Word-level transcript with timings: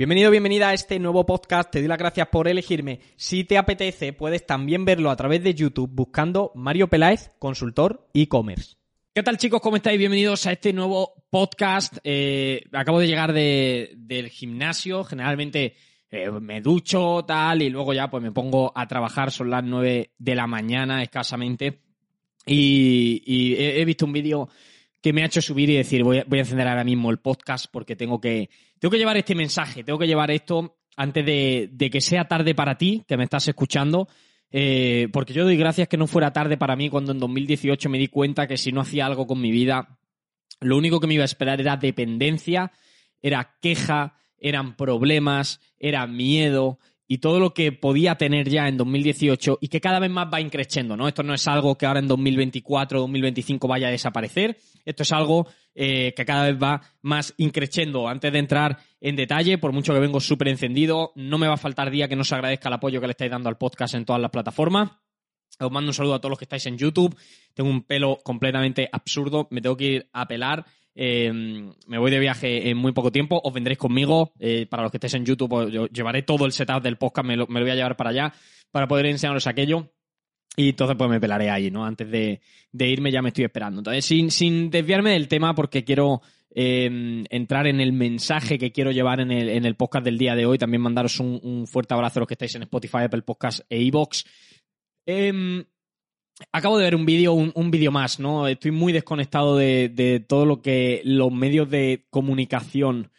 Bienvenido, 0.00 0.30
bienvenida 0.30 0.70
a 0.70 0.72
este 0.72 0.98
nuevo 0.98 1.26
podcast. 1.26 1.70
Te 1.70 1.80
doy 1.80 1.88
las 1.88 1.98
gracias 1.98 2.26
por 2.28 2.48
elegirme. 2.48 3.00
Si 3.16 3.44
te 3.44 3.58
apetece, 3.58 4.14
puedes 4.14 4.46
también 4.46 4.86
verlo 4.86 5.10
a 5.10 5.16
través 5.16 5.44
de 5.44 5.52
YouTube 5.52 5.90
buscando 5.92 6.52
Mario 6.54 6.88
Peláez, 6.88 7.32
consultor 7.38 8.08
e-commerce. 8.14 8.76
¿Qué 9.12 9.22
tal 9.22 9.36
chicos? 9.36 9.60
¿Cómo 9.60 9.76
estáis? 9.76 9.98
Bienvenidos 9.98 10.46
a 10.46 10.52
este 10.52 10.72
nuevo 10.72 11.22
podcast. 11.28 11.98
Eh, 12.02 12.64
acabo 12.72 12.98
de 12.98 13.08
llegar 13.08 13.34
del 13.34 14.30
gimnasio. 14.30 15.04
Generalmente 15.04 15.76
eh, 16.10 16.30
me 16.30 16.62
ducho, 16.62 17.22
tal, 17.28 17.60
y 17.60 17.68
luego 17.68 17.92
ya 17.92 18.08
pues 18.08 18.22
me 18.22 18.32
pongo 18.32 18.72
a 18.74 18.88
trabajar. 18.88 19.30
Son 19.30 19.50
las 19.50 19.62
9 19.62 20.12
de 20.16 20.34
la 20.34 20.46
mañana 20.46 21.02
escasamente. 21.02 21.82
Y, 22.46 23.54
he, 23.58 23.84
visto 23.84 24.06
un 24.06 24.14
vídeo 24.14 24.48
que 25.00 25.12
me 25.12 25.22
ha 25.22 25.26
hecho 25.26 25.40
subir 25.40 25.70
y 25.70 25.76
decir, 25.76 26.04
voy 26.04 26.18
a, 26.18 26.24
voy 26.26 26.38
a 26.38 26.42
encender 26.42 26.68
ahora 26.68 26.84
mismo 26.84 27.10
el 27.10 27.18
podcast 27.18 27.66
porque 27.70 27.96
tengo 27.96 28.20
que, 28.20 28.50
tengo 28.78 28.92
que 28.92 28.98
llevar 28.98 29.16
este 29.16 29.34
mensaje, 29.34 29.84
tengo 29.84 29.98
que 29.98 30.06
llevar 30.06 30.30
esto 30.30 30.76
antes 30.96 31.24
de, 31.24 31.90
que 31.90 32.00
sea 32.00 32.26
tarde 32.26 32.54
para 32.54 32.76
ti, 32.76 33.04
que 33.08 33.16
me 33.16 33.24
estás 33.24 33.48
escuchando, 33.48 34.08
eh, 34.50 35.08
porque 35.12 35.32
yo 35.32 35.44
doy 35.44 35.56
gracias 35.56 35.88
que 35.88 35.96
no 35.96 36.06
fuera 36.06 36.32
tarde 36.32 36.58
para 36.58 36.76
mí 36.76 36.90
cuando 36.90 37.12
en 37.12 37.18
2018 37.18 37.88
me 37.88 37.98
di 37.98 38.08
cuenta 38.08 38.46
que 38.46 38.58
si 38.58 38.72
no 38.72 38.82
hacía 38.82 39.06
algo 39.06 39.26
con 39.26 39.40
mi 39.40 39.50
vida, 39.50 39.98
lo 40.60 40.76
único 40.76 41.00
que 41.00 41.06
me 41.06 41.14
iba 41.14 41.22
a 41.22 41.26
esperar 41.26 41.60
era 41.60 41.76
dependencia, 41.76 42.72
era 43.22 43.56
queja, 43.62 44.16
eran 44.36 44.76
problemas, 44.76 45.60
era 45.78 46.06
miedo, 46.06 46.78
y 47.12 47.18
todo 47.18 47.40
lo 47.40 47.52
que 47.52 47.72
podía 47.72 48.14
tener 48.14 48.48
ya 48.48 48.68
en 48.68 48.76
2018 48.76 49.58
y 49.60 49.66
que 49.66 49.80
cada 49.80 49.98
vez 49.98 50.12
más 50.12 50.28
va 50.32 50.40
increciendo, 50.40 50.96
¿no? 50.96 51.08
Esto 51.08 51.24
no 51.24 51.34
es 51.34 51.48
algo 51.48 51.76
que 51.76 51.84
ahora 51.84 51.98
en 51.98 52.06
2024 52.06 52.98
o 52.98 53.00
2025 53.00 53.66
vaya 53.66 53.88
a 53.88 53.90
desaparecer, 53.90 54.56
esto 54.84 55.02
es 55.02 55.10
algo 55.10 55.48
eh, 55.74 56.14
que 56.14 56.24
cada 56.24 56.44
vez 56.44 56.62
va 56.62 56.80
más 57.02 57.34
increciendo. 57.38 58.06
Antes 58.06 58.32
de 58.32 58.38
entrar 58.38 58.78
en 59.00 59.16
detalle, 59.16 59.58
por 59.58 59.72
mucho 59.72 59.92
que 59.92 59.98
vengo 59.98 60.20
súper 60.20 60.46
encendido, 60.46 61.10
no 61.16 61.36
me 61.36 61.48
va 61.48 61.54
a 61.54 61.56
faltar 61.56 61.90
día 61.90 62.06
que 62.06 62.14
no 62.14 62.22
os 62.22 62.32
agradezca 62.32 62.68
el 62.68 62.74
apoyo 62.74 63.00
que 63.00 63.08
le 63.08 63.10
estáis 63.10 63.32
dando 63.32 63.48
al 63.48 63.58
podcast 63.58 63.94
en 63.94 64.04
todas 64.04 64.22
las 64.22 64.30
plataformas. 64.30 64.92
Os 65.58 65.72
mando 65.72 65.90
un 65.90 65.94
saludo 65.94 66.14
a 66.14 66.20
todos 66.20 66.30
los 66.30 66.38
que 66.38 66.44
estáis 66.44 66.66
en 66.66 66.78
YouTube. 66.78 67.18
Tengo 67.54 67.70
un 67.70 67.82
pelo 67.82 68.20
completamente 68.22 68.88
absurdo, 68.92 69.48
me 69.50 69.60
tengo 69.60 69.76
que 69.76 69.84
ir 69.84 70.08
a 70.12 70.28
pelar. 70.28 70.64
Em, 70.94 71.72
me 71.86 71.98
voy 71.98 72.10
de 72.10 72.18
viaje 72.18 72.68
en 72.68 72.76
muy 72.76 72.92
poco 72.92 73.12
tiempo, 73.12 73.40
os 73.42 73.52
vendréis 73.52 73.78
conmigo. 73.78 74.32
Eh, 74.38 74.66
para 74.68 74.82
los 74.82 74.90
que 74.90 74.96
estéis 74.96 75.14
en 75.14 75.24
YouTube, 75.24 75.70
yo 75.70 75.86
llevaré 75.86 76.22
todo 76.22 76.46
el 76.46 76.52
setup 76.52 76.82
del 76.82 76.96
podcast, 76.96 77.26
me 77.26 77.36
lo, 77.36 77.46
voy 77.46 77.70
a 77.70 77.74
llevar 77.74 77.96
para 77.96 78.10
allá 78.10 78.32
para 78.70 78.88
poder 78.88 79.06
enseñaros 79.06 79.46
aquello. 79.46 79.92
Y 80.56 80.70
entonces 80.70 80.96
pues 80.96 81.08
me 81.08 81.20
pelaré 81.20 81.48
ahí, 81.48 81.70
¿no? 81.70 81.84
Antes 81.84 82.10
de, 82.10 82.40
irme 82.72 83.12
ya 83.12 83.22
me 83.22 83.28
estoy 83.28 83.44
esperando. 83.44 83.80
Entonces, 83.80 84.04
sin, 84.04 84.68
desviarme 84.68 85.12
del 85.12 85.28
tema, 85.28 85.54
porque 85.54 85.84
quiero 85.84 86.22
em, 86.50 87.24
entrar 87.30 87.68
en 87.68 87.80
el 87.80 87.92
mensaje 87.92 88.58
que 88.58 88.72
quiero 88.72 88.90
llevar 88.90 89.20
en 89.20 89.30
el, 89.30 89.76
podcast 89.76 90.04
del 90.04 90.18
día 90.18 90.34
de 90.34 90.46
hoy, 90.46 90.58
también 90.58 90.82
mandaros 90.82 91.20
un, 91.20 91.66
fuerte 91.68 91.94
abrazo 91.94 92.18
a 92.18 92.20
los 92.22 92.26
que 92.26 92.34
estáis 92.34 92.56
en 92.56 92.62
Spotify, 92.62 93.04
Apple 93.04 93.22
Podcast 93.22 93.60
e 93.70 93.80
iVoox. 93.80 94.24
Acabo 96.52 96.78
de 96.78 96.84
ver 96.84 96.96
un 96.96 97.06
vídeo, 97.06 97.32
un, 97.32 97.70
vídeo 97.70 97.92
más, 97.92 98.18
¿no? 98.18 98.48
Estoy 98.48 98.70
muy 98.70 98.92
desconectado 98.92 99.56
de, 99.56 100.24
todo 100.26 100.46
lo 100.46 100.62
que 100.62 101.02
los 101.04 101.30
medios 101.32 101.70
de 101.70 102.06
comunicación, 102.10 103.10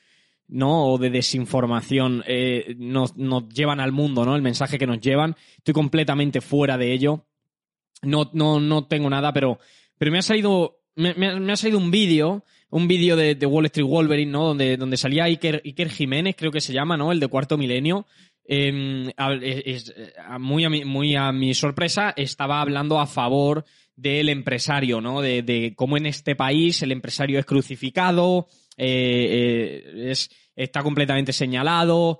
¿no? 0.47 0.87
O 0.87 0.97
de 0.97 1.09
desinformación 1.09 2.23
eh, 2.27 2.75
nos, 2.77 3.13
llevan 3.49 3.79
al 3.79 3.91
mundo, 3.91 4.25
¿no? 4.25 4.35
El 4.35 4.41
mensaje 4.41 4.77
que 4.77 4.87
nos 4.87 4.99
llevan. 4.99 5.35
Estoy 5.57 5.73
completamente 5.73 6.41
fuera 6.41 6.77
de 6.77 6.93
ello. 6.93 7.25
No, 8.01 8.29
no, 8.33 8.59
no 8.59 8.87
tengo 8.87 9.09
nada, 9.09 9.31
pero, 9.33 9.59
pero 9.97 10.11
me 10.11 10.19
ha 10.19 10.23
salido. 10.23 10.79
Me, 10.95 11.51
ha 11.51 11.55
salido 11.55 11.79
un 11.79 11.89
vídeo, 11.89 12.43
un 12.71 12.87
vídeo 12.87 13.15
de, 13.15 13.45
Wall 13.45 13.67
Street 13.67 13.87
Wolverine, 13.87 14.31
¿no? 14.31 14.45
Donde, 14.47 14.75
donde 14.77 14.97
salía 14.97 15.25
Iker, 15.25 15.61
Iker 15.63 15.89
Jiménez, 15.89 16.35
creo 16.35 16.51
que 16.51 16.61
se 16.61 16.73
llama, 16.73 16.97
¿no? 16.97 17.11
El 17.11 17.19
de 17.19 17.27
cuarto 17.27 17.57
milenio, 17.57 18.07
Em, 18.53 19.09
muy, 20.39 20.65
a 20.65 20.69
mi, 20.69 20.83
muy 20.83 21.15
a 21.15 21.31
mi 21.31 21.53
sorpresa, 21.53 22.13
estaba 22.17 22.59
hablando 22.59 22.99
a 22.99 23.07
favor 23.07 23.63
del 23.95 24.27
empresario, 24.29 24.99
¿no? 24.99 25.21
De, 25.21 25.73
cómo 25.77 25.95
en 25.95 26.07
este 26.07 26.35
país 26.35 26.81
el 26.81 26.91
empresario 26.91 27.39
es 27.39 27.45
crucificado, 27.45 28.47
eh, 28.75 29.83
eh, 29.95 30.11
es, 30.11 30.29
está 30.55 30.83
completamente 30.83 31.33
señalado. 31.33 32.19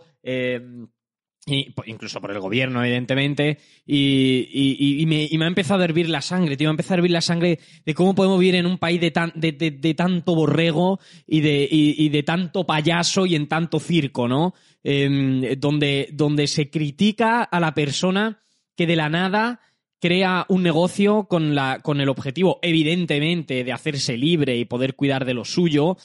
Pues, 1.44 1.88
incluso 1.88 2.22
por 2.22 2.32
el 2.32 2.40
gobierno, 2.40 2.84
evidentemente, 2.84 3.58
y, 3.86 5.04
me, 5.08 5.44
ha 5.44 5.48
empezado 5.48 5.82
a 5.82 5.86
hervir 5.86 6.08
la 6.08 6.22
sangre, 6.22 6.56
tío, 6.56 6.68
me 6.68 6.70
ha 6.70 6.74
empezado 6.74 6.96
a 6.96 6.98
hervir 6.98 7.12
la 7.12 7.22
sangre 7.22 7.60
de 7.84 7.94
cómo 7.96 8.14
podemos 8.14 8.40
vivir 8.40 8.56
en 8.56 8.68
un 8.68 8.78
país 8.78 9.02
de, 9.02 9.10
tan, 9.10 9.32
de, 9.34 9.52
de 9.52 9.94
tanto 9.96 10.36
borrego 10.36 11.00
y 11.26 11.42
de, 11.42 11.68
y, 11.70 12.10
de 12.10 12.22
tanto 12.22 12.66
payaso 12.66 13.26
y 13.26 13.36
en 13.36 13.48
tanto 13.48 13.80
circo, 13.80 14.28
¿no? 14.28 14.54
Em, 14.84 15.60
donde, 15.60 16.10
donde 16.14 16.46
se 16.46 16.70
critica 16.70 17.42
a 17.44 17.60
la 17.60 17.74
persona 17.74 18.44
que 18.76 18.86
de 18.86 18.96
la 18.96 19.10
nada 19.10 19.62
crea 20.00 20.46
un 20.48 20.62
negocio 20.62 21.26
con, 21.26 21.56
la, 21.56 21.80
con 21.80 22.02
el 22.02 22.10
objetivo, 22.10 22.60
evidentemente, 22.62 23.64
de 23.64 23.72
hacerse 23.72 24.16
libre 24.16 24.58
y 24.58 24.66
poder 24.66 24.96
cuidar 24.96 25.26
de 25.26 25.34
lo 25.34 25.44
suyo. 25.44 25.98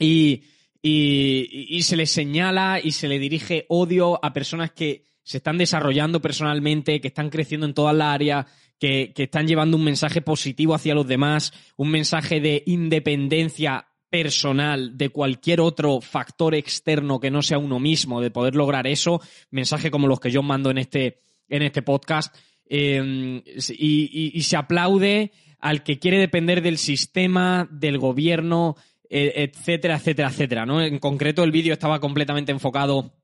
Y, 0.00 0.42
y, 0.82 1.82
se 1.82 1.96
le 1.96 2.06
señala 2.06 2.80
y 2.82 2.92
se 2.92 3.08
le 3.08 3.18
dirige 3.18 3.66
odio 3.68 4.24
a 4.24 4.32
personas 4.32 4.70
que 4.72 5.04
se 5.22 5.38
están 5.38 5.58
desarrollando 5.58 6.22
personalmente, 6.22 7.00
que 7.00 7.08
están 7.08 7.30
creciendo 7.30 7.66
en 7.66 7.74
todas 7.74 7.94
las 7.94 8.14
áreas, 8.14 8.46
que, 8.78 9.12
que 9.14 9.24
están 9.24 9.46
llevando 9.46 9.76
un 9.76 9.84
mensaje 9.84 10.22
positivo 10.22 10.74
hacia 10.74 10.94
los 10.94 11.06
demás, 11.06 11.52
un 11.76 11.90
mensaje 11.90 12.40
de 12.40 12.62
independencia 12.66 13.88
personal 14.10 14.96
de 14.96 15.10
cualquier 15.10 15.60
otro 15.60 16.00
factor 16.00 16.54
externo 16.54 17.20
que 17.20 17.30
no 17.30 17.42
sea 17.42 17.58
uno 17.58 17.78
mismo, 17.78 18.20
de 18.20 18.30
poder 18.30 18.54
lograr 18.54 18.86
eso, 18.86 19.20
mensaje 19.50 19.90
como 19.90 20.08
los 20.08 20.20
que 20.20 20.30
yo 20.30 20.42
mando 20.42 20.70
en 20.70 20.78
este, 20.78 21.18
en 21.48 21.62
este 21.62 21.82
podcast, 21.82 22.34
em, 22.66 23.42
y, 23.78 24.40
se 24.42 24.56
aplaude 24.56 25.32
al 25.60 25.82
que 25.82 25.98
quiere 25.98 26.18
depender 26.18 26.62
del 26.62 26.78
sistema, 26.78 27.68
del 27.70 27.98
gobierno, 27.98 28.76
etcétera, 29.08 29.96
etcétera, 29.96 30.28
etcétera. 30.28 30.66
¿no? 30.66 30.82
En 30.82 30.98
concreto, 30.98 31.44
el 31.44 31.52
vídeo 31.52 31.72
estaba 31.72 32.00
completamente 32.00 32.52
enfocado 32.52 33.14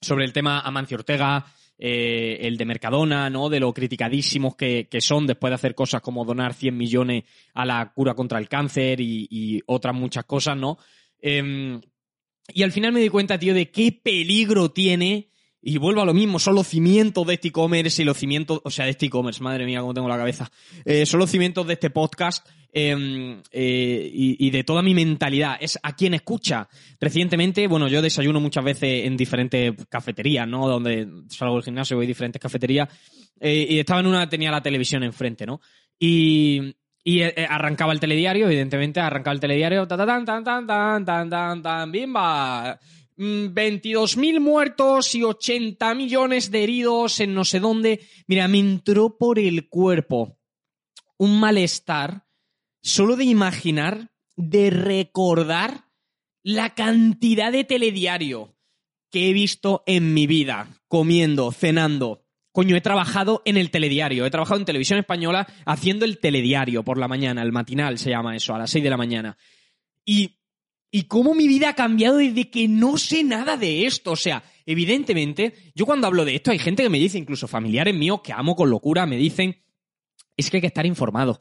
sobre 0.00 0.24
el 0.24 0.32
tema 0.32 0.60
Amancio 0.60 0.98
Ortega, 0.98 1.46
eh, 1.78 2.38
el 2.40 2.56
de 2.56 2.64
Mercadona, 2.64 3.28
¿no? 3.28 3.50
De 3.50 3.60
lo 3.60 3.72
criticadísimos 3.74 4.56
que, 4.56 4.88
son 5.00 5.26
después 5.26 5.50
de 5.50 5.56
hacer 5.56 5.74
cosas 5.74 6.00
como 6.00 6.24
donar 6.24 6.54
100 6.54 6.76
millones 6.76 7.24
a 7.52 7.66
la 7.66 7.92
cura 7.92 8.14
contra 8.14 8.38
el 8.38 8.48
cáncer 8.48 9.00
y, 9.00 9.62
otras 9.66 9.94
muchas 9.94 10.24
cosas, 10.24 10.56
¿no? 10.56 10.78
Em, 11.20 11.80
y 12.54 12.62
al 12.62 12.72
final 12.72 12.92
me 12.92 13.00
di 13.00 13.08
cuenta, 13.08 13.38
tío, 13.38 13.52
de 13.52 13.70
qué 13.70 13.92
peligro 13.92 14.70
tiene 14.70 15.28
y 15.60 15.78
vuelvo 15.78 16.00
a 16.00 16.04
lo 16.04 16.14
mismo, 16.14 16.38
son 16.38 16.54
los 16.54 16.68
cimientos 16.68 17.26
de 17.26 17.34
este 17.34 17.48
e-commerce 17.48 18.00
y 18.00 18.04
los 18.04 18.16
cimientos, 18.16 18.60
o 18.62 18.70
sea, 18.70 18.84
de 18.84 18.92
este 18.92 19.06
e-commerce, 19.06 19.42
madre 19.42 19.66
mía, 19.66 19.80
cómo 19.80 19.94
tengo 19.94 20.08
la 20.08 20.16
cabeza. 20.16 20.50
Eh, 20.84 21.04
son 21.04 21.20
los 21.20 21.30
cimientos 21.30 21.66
de 21.66 21.72
este 21.74 21.90
podcast 21.90 22.46
Em, 22.72 23.40
eh, 23.52 24.10
y, 24.12 24.50
de 24.50 24.62
toda 24.64 24.82
mi 24.82 24.94
mentalidad. 24.94 25.56
Es 25.58 25.78
a 25.82 25.96
quien 25.96 26.14
escucha. 26.14 26.68
Recientemente, 27.00 27.66
bueno, 27.66 27.88
yo 27.88 28.02
desayuno 28.02 28.38
muchas 28.38 28.64
veces 28.64 29.06
en 29.06 29.16
diferentes 29.16 29.74
cafeterías, 29.88 30.46
¿no? 30.46 30.68
Donde 30.68 31.08
salgo 31.28 31.54
del 31.54 31.64
gimnasio, 31.64 31.94
y 31.94 31.96
voy 31.96 32.06
a 32.06 32.08
diferentes 32.08 32.40
cafeterías. 32.40 32.88
Eh, 33.40 33.66
y 33.70 33.78
estaba 33.78 34.00
en 34.00 34.08
una, 34.08 34.28
tenía 34.28 34.50
la 34.50 34.62
televisión 34.62 35.02
enfrente, 35.04 35.46
¿no? 35.46 35.60
Y, 35.98 36.74
eh, 37.04 37.46
arrancaba 37.48 37.92
el 37.94 38.00
telediario, 38.00 38.46
evidentemente, 38.46 39.00
arrancaba 39.00 39.34
el 39.34 39.40
telediario, 39.40 39.86
ta 39.86 39.96
tan 39.96 40.24
tan 40.26 40.44
tan 40.44 40.66
tan 40.66 41.04
tan 41.04 41.30
tan 41.30 41.62
tan 41.62 41.92
bimba. 41.92 42.78
Mm, 43.16 43.54
22.000 43.54 44.40
muertos 44.40 45.14
y 45.14 45.22
80 45.22 45.94
millones 45.94 46.50
de 46.50 46.62
heridos 46.62 47.20
en 47.20 47.32
no 47.32 47.44
sé 47.44 47.60
dónde. 47.60 48.00
Mira, 48.26 48.48
me 48.48 48.58
entró 48.58 49.16
por 49.16 49.38
el 49.38 49.70
cuerpo 49.70 50.36
un 51.16 51.40
malestar 51.40 52.25
solo 52.86 53.16
de 53.16 53.24
imaginar, 53.24 54.10
de 54.36 54.70
recordar 54.70 55.86
la 56.42 56.74
cantidad 56.74 57.50
de 57.50 57.64
telediario 57.64 58.54
que 59.10 59.28
he 59.28 59.32
visto 59.32 59.82
en 59.86 60.14
mi 60.14 60.26
vida, 60.26 60.68
comiendo, 60.88 61.50
cenando. 61.50 62.22
Coño, 62.52 62.76
he 62.76 62.80
trabajado 62.80 63.42
en 63.44 63.56
el 63.56 63.70
telediario, 63.70 64.24
he 64.24 64.30
trabajado 64.30 64.60
en 64.60 64.66
televisión 64.66 64.98
española 64.98 65.46
haciendo 65.64 66.04
el 66.04 66.18
telediario 66.18 66.84
por 66.84 66.96
la 66.96 67.08
mañana, 67.08 67.42
el 67.42 67.52
matinal 67.52 67.98
se 67.98 68.10
llama 68.10 68.36
eso, 68.36 68.54
a 68.54 68.58
las 68.58 68.70
6 68.70 68.84
de 68.84 68.90
la 68.90 68.96
mañana. 68.96 69.36
Y 70.04 70.36
y 70.92 71.02
cómo 71.02 71.34
mi 71.34 71.48
vida 71.48 71.70
ha 71.70 71.74
cambiado 71.74 72.18
desde 72.18 72.48
que 72.48 72.68
no 72.68 72.96
sé 72.96 73.24
nada 73.24 73.56
de 73.56 73.84
esto. 73.84 74.12
O 74.12 74.16
sea, 74.16 74.44
evidentemente, 74.64 75.52
yo 75.74 75.84
cuando 75.84 76.06
hablo 76.06 76.24
de 76.24 76.36
esto 76.36 76.52
hay 76.52 76.58
gente 76.58 76.84
que 76.84 76.88
me 76.88 76.98
dice, 76.98 77.18
incluso 77.18 77.48
familiares 77.48 77.94
míos 77.94 78.20
que 78.22 78.32
amo 78.32 78.54
con 78.54 78.70
locura, 78.70 79.04
me 79.04 79.16
dicen, 79.16 79.62
es 80.36 80.48
que 80.48 80.58
hay 80.58 80.60
que 80.62 80.68
estar 80.68 80.86
informado. 80.86 81.38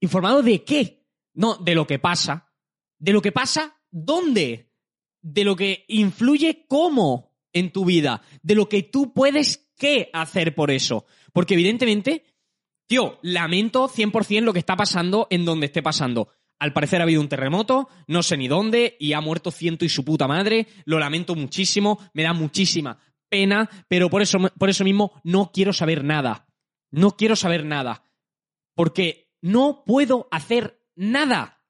¿Informado 0.00 0.42
de 0.42 0.64
qué? 0.64 1.06
No, 1.34 1.56
de 1.56 1.74
lo 1.74 1.86
que 1.86 1.98
pasa. 1.98 2.52
¿De 2.98 3.12
lo 3.12 3.22
que 3.22 3.32
pasa 3.32 3.80
dónde? 3.90 4.72
De 5.22 5.44
lo 5.44 5.56
que 5.56 5.84
influye 5.88 6.66
cómo 6.66 7.36
en 7.52 7.72
tu 7.72 7.84
vida. 7.84 8.22
De 8.42 8.54
lo 8.54 8.68
que 8.68 8.82
tú 8.82 9.12
puedes 9.12 9.70
qué 9.76 10.10
hacer 10.12 10.54
por 10.54 10.70
eso. 10.70 11.06
Porque 11.32 11.54
evidentemente, 11.54 12.24
tío, 12.86 13.18
lamento 13.22 13.88
100% 13.88 14.42
lo 14.42 14.52
que 14.52 14.58
está 14.58 14.76
pasando 14.76 15.26
en 15.30 15.44
donde 15.44 15.66
esté 15.66 15.82
pasando 15.82 16.28
al 16.60 16.74
parecer 16.74 17.00
ha 17.00 17.04
habido 17.04 17.22
un 17.22 17.28
terremoto, 17.28 17.88
no 18.06 18.22
sé 18.22 18.36
ni 18.36 18.46
dónde, 18.46 18.96
y 19.00 19.14
ha 19.14 19.20
muerto 19.22 19.50
ciento 19.50 19.86
y 19.86 19.88
su 19.88 20.04
puta 20.04 20.28
madre. 20.28 20.68
Lo 20.84 20.98
lamento 20.98 21.34
muchísimo, 21.34 21.98
me 22.12 22.22
da 22.22 22.34
muchísima 22.34 22.98
pena, 23.30 23.68
pero 23.88 24.10
por 24.10 24.22
eso, 24.22 24.38
por 24.58 24.68
eso 24.68 24.84
mismo 24.84 25.12
no 25.24 25.50
quiero 25.52 25.72
saber 25.72 26.04
nada. 26.04 26.46
No 26.90 27.16
quiero 27.16 27.34
saber 27.34 27.64
nada. 27.64 28.04
Porque 28.74 29.29
no 29.40 29.84
puedo 29.84 30.28
hacer 30.30 30.82
nada. 30.94 31.62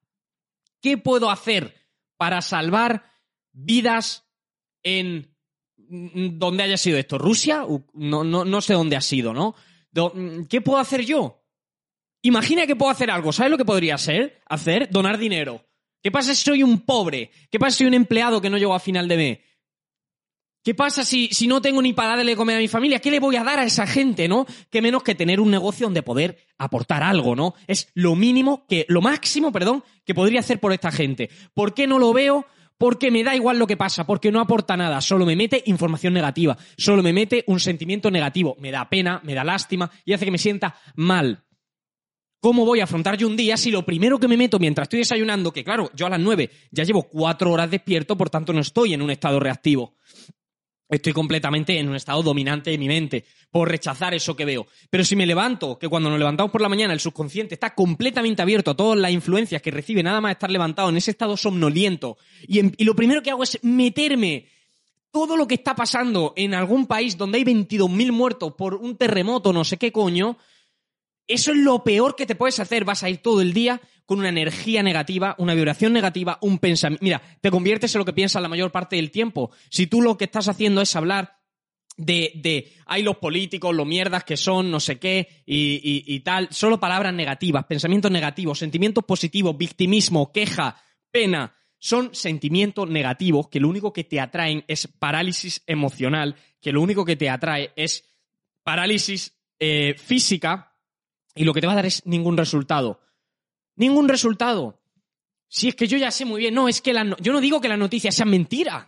¿Qué 0.81 0.97
puedo 0.97 1.31
hacer 1.31 1.75
para 2.17 2.43
salvar 2.43 3.05
vidas 3.53 4.27
en 4.83 5.37
donde 5.77 6.63
haya 6.63 6.77
sido 6.77 6.99
esto? 6.99 7.19
¿Rusia? 7.19 7.65
No, 7.93 8.25
no, 8.25 8.45
no 8.45 8.61
sé 8.61 8.75
dónde 8.75 8.97
ha 8.97 9.01
sido, 9.01 9.33
¿no? 9.35 9.55
¿Qué 10.49 10.61
puedo 10.61 10.79
hacer 10.79 11.05
yo? 11.05 11.45
Imagina 12.23 12.67
que 12.67 12.77
puedo 12.77 12.91
hacer 12.91 13.11
algo. 13.11 13.33
¿Sabes 13.33 13.51
lo 13.51 13.59
que 13.59 13.65
podría 13.65 13.99
ser? 13.99 14.43
Hacer 14.47 14.91
donar 14.91 15.19
dinero. 15.19 15.65
¿Qué 16.03 16.11
pasa 16.11 16.35
si 16.35 16.43
soy 16.43 16.63
un 16.63 16.81
pobre? 16.81 17.31
¿Qué 17.51 17.59
pasa 17.59 17.73
si 17.73 17.79
soy 17.79 17.89
un 17.89 17.95
empleado 17.95 18.41
que 18.41 18.51
no 18.51 18.59
llego 18.59 18.75
a 18.75 18.81
final 18.81 19.09
de 19.09 19.17
mes? 19.17 19.39
¿Qué 20.63 20.75
pasa 20.75 21.05
si, 21.05 21.29
si 21.29 21.47
no 21.47 21.63
tengo 21.63 21.81
ni 21.81 21.95
para 21.95 22.17
darle 22.17 22.37
comer 22.37 22.57
a 22.57 22.61
mi 22.61 22.69
familia? 22.69 22.99
¿Qué 22.99 23.11
le 23.11 23.19
voy 23.19 23.37
a 23.37 23.45
dar 23.45 23.59
a 23.59 23.65
esa 23.65 23.87
gente, 23.87 24.29
no? 24.29 24.47
¿Qué 24.71 24.83
menos 24.83 25.03
que 25.03 25.15
tener 25.15 25.41
un 25.41 25.51
negocio 25.51 25.87
donde 25.87 26.03
poder 26.03 26.37
aportar 26.59 27.03
algo, 27.03 27.35
¿no? 27.35 27.55
Es 27.67 27.89
lo 27.95 28.15
mínimo 28.15 28.67
que, 28.67 28.85
lo 28.89 29.01
máximo, 29.01 29.53
perdón, 29.53 29.83
que 30.05 30.15
podría 30.15 30.41
hacer 30.41 30.61
por 30.61 30.75
esta 30.75 30.93
gente. 30.93 31.31
¿Por 31.55 31.73
qué 31.73 31.87
no 31.87 31.99
lo 31.99 32.13
veo? 32.13 32.45
Porque 32.77 33.11
me 33.11 33.25
da 33.25 33.35
igual 33.35 33.59
lo 33.59 33.67
que 33.67 33.79
pasa, 33.79 34.07
porque 34.07 34.31
no 34.31 34.41
aporta 34.41 34.77
nada, 34.77 35.01
solo 35.01 35.25
me 35.25 35.37
mete 35.37 35.63
información 35.67 36.13
negativa, 36.13 36.57
solo 36.77 37.03
me 37.03 37.13
mete 37.13 37.45
un 37.47 37.61
sentimiento 37.61 38.11
negativo, 38.11 38.57
me 38.59 38.71
da 38.71 38.89
pena, 38.89 39.21
me 39.23 39.35
da 39.35 39.45
lástima 39.45 39.91
y 40.05 40.13
hace 40.13 40.27
que 40.27 40.31
me 40.31 40.39
sienta 40.39 40.77
mal. 40.95 41.45
¿Cómo 42.41 42.65
voy 42.65 42.81
a 42.81 42.85
afrontar 42.85 43.19
yo 43.19 43.27
un 43.27 43.37
día 43.37 43.59
si 43.59 43.71
lo 43.71 43.85
primero 43.85 44.19
que 44.19 44.29
me 44.29 44.39
meto 44.39 44.59
mientras 44.59 44.87
estoy 44.87 45.01
desayunando, 45.01 45.53
que 45.53 45.65
claro, 45.65 45.91
yo 45.95 46.07
a 46.07 46.11
las 46.11 46.21
nueve 46.21 46.51
ya 46.71 46.85
llevo 46.85 47.03
cuatro 47.03 47.53
horas 47.53 47.71
despierto, 47.71 48.17
por 48.17 48.31
tanto 48.31 48.55
no 48.55 48.61
estoy 48.61 48.95
en 48.95 49.03
un 49.03 49.11
estado 49.11 49.41
reactivo? 49.41 49.97
Estoy 50.91 51.13
completamente 51.13 51.79
en 51.79 51.89
un 51.89 51.95
estado 51.95 52.23
dominante 52.23 52.71
de 52.71 52.79
mi 52.79 52.89
mente 52.89 53.25
por 53.51 53.69
rechazar 53.69 54.13
eso 54.13 54.35
que 54.35 54.45
veo. 54.45 54.67
Pero 54.91 55.05
si 55.05 55.15
me 55.15 55.27
levanto, 55.27 55.79
que 55.79 55.89
cuando 55.89 56.11
nos 56.11 56.19
levantamos 56.19 56.51
por 56.51 56.61
la 56.61 56.69
mañana 56.69 56.93
el 56.93 57.01
subconsciente 57.01 57.55
está 57.55 57.75
completamente 57.75 58.43
abierto 58.43 58.73
a 58.73 58.77
todas 58.77 58.99
las 58.99 59.13
influencias 59.13 59.63
que 59.63 59.71
recibe 59.71 60.03
nada 60.03 60.21
más 60.21 60.33
estar 60.33 60.51
levantado 60.51 60.89
en 60.89 60.97
ese 60.97 61.13
estado 61.13 61.37
somnoliento, 61.37 62.17
y, 62.47 62.61
y 62.83 62.85
lo 62.85 62.95
primero 62.95 63.23
que 63.23 63.31
hago 63.31 63.45
es 63.45 63.59
meterme 63.63 64.49
todo 65.13 65.37
lo 65.37 65.47
que 65.47 65.55
está 65.55 65.75
pasando 65.75 66.33
en 66.37 66.55
algún 66.55 66.87
país 66.87 67.17
donde 67.17 67.39
hay 67.39 67.45
22.000 67.45 68.13
muertos 68.13 68.55
por 68.55 68.75
un 68.75 68.97
terremoto, 68.97 69.53
no 69.53 69.65
sé 69.65 69.77
qué 69.77 69.91
coño, 69.93 70.39
eso 71.35 71.53
es 71.53 71.59
lo 71.59 71.85
peor 71.85 72.17
que 72.17 72.27
te 72.27 72.35
puedes 72.35 72.61
hacer. 72.61 72.85
Vas 72.85 73.03
a 73.03 73.11
ir 73.11 73.19
todo 73.19 73.41
el 73.41 73.53
día 73.53 73.81
con 74.07 74.19
una 74.19 74.29
energía 74.29 74.83
negativa, 74.83 75.37
una 75.39 75.55
vibración 75.55 75.93
negativa, 75.93 76.39
un 76.41 76.59
pensamiento. 76.59 77.05
Mira, 77.05 77.23
te 77.41 77.51
conviertes 77.51 77.95
en 77.95 78.01
lo 78.01 78.05
que 78.05 78.13
piensas 78.13 78.43
la 78.43 78.49
mayor 78.49 78.73
parte 78.73 78.97
del 78.97 79.11
tiempo. 79.11 79.51
Si 79.69 79.87
tú 79.87 80.03
lo 80.03 80.17
que 80.17 80.25
estás 80.25 80.49
haciendo 80.49 80.81
es 80.81 80.97
hablar 80.97 81.39
de, 81.97 82.33
de 82.35 82.73
hay 82.87 83.03
los 83.03 83.19
políticos, 83.19 83.75
los 83.75 83.87
mierdas 83.87 84.25
que 84.25 84.37
son, 84.37 84.71
no 84.71 84.81
sé 84.81 84.99
qué, 84.99 85.43
y, 85.47 85.81
y 86.07 86.21
tal, 86.21 86.49
solo 86.51 86.81
palabras 86.81 87.15
negativas, 87.15 87.65
pensamientos 87.67 88.11
negativos, 88.11 88.59
sentimientos 88.59 89.05
positivos, 89.05 89.57
victimismo, 89.57 90.33
queja, 90.33 90.77
pena, 91.11 91.55
son 91.79 92.15
sentimientos 92.15 92.89
negativos 92.89 93.49
que 93.49 93.61
lo 93.61 93.69
único 93.69 93.93
que 93.93 94.05
te 94.05 94.21
atraen 94.21 94.65
es 94.69 94.87
parálisis 94.87 95.63
emocional, 95.67 96.37
que 96.61 96.73
lo 96.73 96.83
único 96.83 97.05
que 97.05 97.17
te 97.17 97.31
atrae 97.31 97.73
es 97.77 98.05
parálisis 98.63 99.35
eh, 99.59 99.95
física, 99.99 100.70
y 101.35 101.45
lo 101.45 101.55
que 101.55 101.61
te 101.61 101.67
va 101.67 101.75
a 101.75 101.77
dar 101.77 101.87
es 101.87 102.05
ningún 102.07 102.37
resultado. 102.37 103.01
Ningún 103.77 104.09
resultado. 104.09 104.81
Si 105.49 105.69
es 105.69 105.75
que 105.75 105.87
yo 105.87 105.99
ya 105.99 106.11
sé 106.11 106.25
muy 106.25 106.41
bien, 106.41 106.55
no, 106.55 106.69
es 106.69 106.81
que 106.81 106.93
yo 107.21 107.33
no 107.33 107.41
digo 107.41 107.61
que 107.61 107.69
las 107.69 107.79
noticias 107.79 108.15
sean 108.15 108.31
mentiras. 108.31 108.87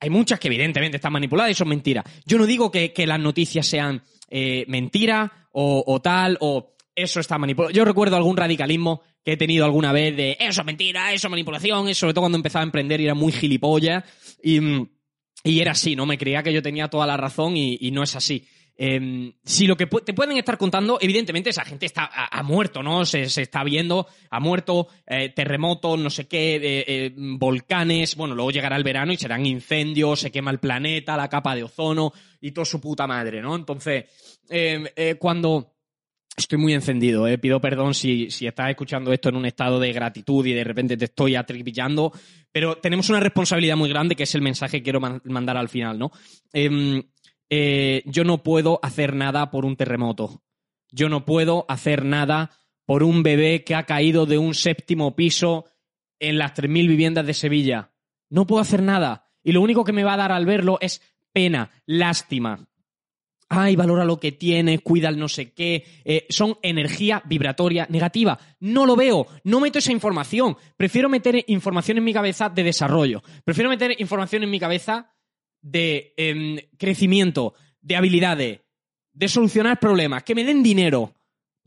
Hay 0.00 0.10
muchas 0.10 0.38
que 0.38 0.48
evidentemente 0.48 0.96
están 0.96 1.12
manipuladas 1.12 1.50
y 1.50 1.54
son 1.54 1.68
mentiras. 1.68 2.04
Yo 2.24 2.38
no 2.38 2.46
digo 2.46 2.70
que, 2.70 2.92
las 3.06 3.18
noticias 3.18 3.66
sean 3.66 4.02
eh, 4.28 4.64
mentiras 4.68 5.30
o, 5.50 6.00
tal, 6.00 6.38
o 6.40 6.76
eso 6.94 7.20
está 7.20 7.36
manipulado. 7.36 7.72
Yo 7.72 7.84
recuerdo 7.84 8.16
algún 8.16 8.36
radicalismo 8.36 9.02
que 9.24 9.32
he 9.32 9.36
tenido 9.36 9.64
alguna 9.64 9.92
vez 9.92 10.16
de 10.16 10.36
eso 10.38 10.60
es 10.60 10.66
mentira, 10.66 11.12
eso 11.12 11.26
es 11.26 11.30
manipulación, 11.30 11.88
eso, 11.88 12.00
sobre 12.00 12.14
todo 12.14 12.22
cuando 12.22 12.38
empezaba 12.38 12.62
a 12.62 12.66
emprender 12.66 13.00
y 13.00 13.04
era 13.04 13.14
muy 13.14 13.32
gilipollas. 13.32 14.04
Y, 14.42 14.60
y 15.42 15.60
era 15.60 15.72
así, 15.72 15.96
¿no? 15.96 16.06
Me 16.06 16.16
creía 16.16 16.42
que 16.42 16.52
yo 16.52 16.62
tenía 16.62 16.88
toda 16.88 17.06
la 17.06 17.16
razón 17.16 17.56
y 17.56 17.90
no 17.90 18.04
es 18.04 18.14
así. 18.14 18.46
Em, 18.80 19.32
si 19.44 19.66
lo 19.66 19.76
que 19.76 19.86
te 19.86 20.14
pueden 20.14 20.38
estar 20.38 20.56
contando, 20.56 20.98
evidentemente 21.00 21.50
esa 21.50 21.64
gente 21.64 21.84
está 21.84 22.08
ha, 22.12 22.42
muerto, 22.44 22.80
¿no? 22.80 23.04
Se, 23.04 23.22
está 23.22 23.64
viendo, 23.64 24.06
ha 24.30 24.38
muerto, 24.38 24.86
eh, 25.04 25.30
terremotos, 25.30 25.98
no 25.98 26.08
sé 26.10 26.28
qué, 26.28 26.84
eh, 26.86 27.12
volcanes, 27.16 28.14
bueno, 28.14 28.36
luego 28.36 28.52
llegará 28.52 28.76
el 28.76 28.84
verano 28.84 29.12
y 29.12 29.16
serán 29.16 29.44
incendios, 29.46 30.20
se 30.20 30.30
quema 30.30 30.52
el 30.52 30.60
planeta, 30.60 31.16
la 31.16 31.28
capa 31.28 31.56
de 31.56 31.64
ozono 31.64 32.12
y 32.40 32.52
todo 32.52 32.64
su 32.64 32.80
puta 32.80 33.08
madre, 33.08 33.42
¿no? 33.42 33.56
Entonces, 33.56 34.04
em, 34.48 34.86
eh, 34.94 35.16
cuando 35.18 35.74
estoy 36.36 36.58
muy 36.58 36.72
encendido, 36.72 37.26
pido 37.40 37.60
perdón 37.60 37.94
si, 37.94 38.30
si 38.30 38.46
estás 38.46 38.70
escuchando 38.70 39.12
esto 39.12 39.28
en 39.28 39.34
un 39.34 39.46
estado 39.46 39.80
de 39.80 39.92
gratitud 39.92 40.46
y 40.46 40.52
de 40.52 40.62
repente 40.62 40.96
te 40.96 41.06
estoy 41.06 41.34
atribillando, 41.34 42.12
pero 42.52 42.76
tenemos 42.76 43.10
una 43.10 43.18
responsabilidad 43.18 43.76
muy 43.76 43.88
grande 43.88 44.14
que 44.14 44.22
es 44.22 44.34
el 44.36 44.42
mensaje 44.42 44.78
que 44.78 44.84
quiero 44.84 45.00
mandar 45.00 45.56
al 45.56 45.68
final, 45.68 45.98
¿no? 45.98 46.12
Em, 46.52 47.02
eh, 47.50 48.02
yo 48.06 48.24
no 48.24 48.42
puedo 48.42 48.80
hacer 48.82 49.14
nada 49.14 49.50
por 49.50 49.64
un 49.64 49.76
terremoto. 49.76 50.42
Yo 50.90 51.08
no 51.08 51.24
puedo 51.24 51.64
hacer 51.68 52.04
nada 52.04 52.50
por 52.86 53.02
un 53.02 53.22
bebé 53.22 53.64
que 53.64 53.74
ha 53.74 53.84
caído 53.84 54.26
de 54.26 54.38
un 54.38 54.54
séptimo 54.54 55.14
piso 55.14 55.66
en 56.18 56.38
las 56.38 56.54
3.000 56.54 56.88
viviendas 56.88 57.26
de 57.26 57.34
Sevilla. 57.34 57.92
No 58.30 58.46
puedo 58.46 58.62
hacer 58.62 58.82
nada. 58.82 59.30
Y 59.42 59.52
lo 59.52 59.60
único 59.60 59.84
que 59.84 59.92
me 59.92 60.04
va 60.04 60.14
a 60.14 60.18
dar 60.18 60.32
al 60.32 60.46
verlo 60.46 60.78
es 60.80 61.02
pena, 61.32 61.70
lástima. 61.86 62.66
Ay, 63.50 63.76
valora 63.76 64.04
lo 64.04 64.20
que 64.20 64.32
tienes, 64.32 64.82
cuida 64.82 65.08
el 65.08 65.18
no 65.18 65.28
sé 65.28 65.52
qué. 65.52 65.84
Eh, 66.04 66.26
son 66.28 66.58
energía 66.62 67.22
vibratoria 67.24 67.86
negativa. 67.88 68.38
No 68.60 68.84
lo 68.84 68.94
veo, 68.94 69.26
no 69.44 69.60
meto 69.60 69.78
esa 69.78 69.92
información. 69.92 70.56
Prefiero 70.76 71.08
meter 71.08 71.44
información 71.46 71.98
en 71.98 72.04
mi 72.04 72.12
cabeza 72.12 72.50
de 72.50 72.62
desarrollo. 72.62 73.22
Prefiero 73.44 73.70
meter 73.70 73.98
información 74.00 74.42
en 74.42 74.50
mi 74.50 74.60
cabeza 74.60 75.10
de 75.60 76.14
em, 76.16 76.58
crecimiento, 76.76 77.54
de 77.80 77.96
habilidades, 77.96 78.60
de 79.12 79.28
solucionar 79.28 79.80
problemas, 79.80 80.22
que 80.22 80.34
me 80.34 80.44
den 80.44 80.62
dinero 80.62 81.14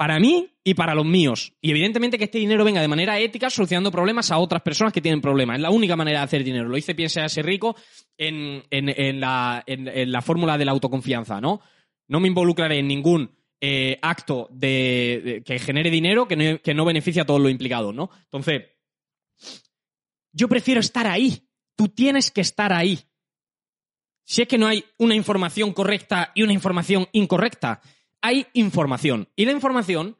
para 0.02 0.20
mí 0.20 0.50
y 0.64 0.74
para 0.74 0.96
los 0.96 1.06
míos. 1.06 1.54
Y 1.62 1.70
evidentemente 1.70 2.18
que 2.18 2.24
este 2.24 2.40
dinero 2.40 2.64
venga 2.64 2.82
de 2.82 2.88
manera 2.88 3.20
ética 3.20 3.52
solucionando 3.52 3.92
problemas 3.92 4.32
a 4.32 4.40
otras 4.40 4.64
personas 4.64 4.92
que 4.94 5.00
tienen 5.00 5.22
problemas. 5.22 5.58
Es 5.58 5.62
la 5.62 5.70
única 5.70 5.96
manera 5.96 6.20
de 6.20 6.26
hacer 6.26 6.44
dinero. 6.44 6.68
Lo 6.68 6.76
hice 6.76 6.96
Piense 6.96 7.22
a 7.22 7.30
ser 7.30 7.46
rico 7.46 7.76
en, 8.18 8.64
la, 9.20 9.64
fórmula 10.24 10.58
de 10.58 10.66
la 10.66 10.72
autoconfianza, 10.72 11.40
¿no? 11.40 11.62
No 12.08 12.20
me 12.20 12.28
involucraré 12.28 12.80
en 12.80 12.88
ningún 12.88 13.30
eh, 13.60 14.00
acto 14.02 14.48
de, 14.52 15.44
que 15.46 15.60
genere 15.60 15.92
dinero 15.92 16.28
que 16.28 16.36
no, 16.36 16.60
que 16.64 16.74
no 16.74 16.84
beneficie 16.84 17.22
a 17.22 17.26
todos 17.26 17.40
los 17.40 17.52
implicados, 17.52 17.94
¿no? 17.94 18.10
Entonces, 18.24 18.64
yo 20.32 20.48
prefiero 20.48 20.80
estar 20.80 21.06
ahí. 21.06 21.48
Tú 21.76 21.90
tienes 21.90 22.32
que 22.32 22.42
estar 22.42 22.74
ahí 22.74 23.00
si 24.24 24.42
es 24.42 24.48
que 24.48 24.58
no 24.58 24.68
hay 24.68 24.86
una 24.98 25.16
información 25.16 25.74
correcta 25.74 26.32
y 26.36 26.44
una 26.44 26.54
información 26.54 27.08
incorrecta. 27.12 27.82
Hay 28.22 28.48
información. 28.54 29.28
Y 29.36 29.46
la 29.46 29.52
información 29.52 30.18